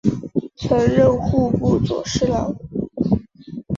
[0.55, 2.55] 曾任户部左侍郎。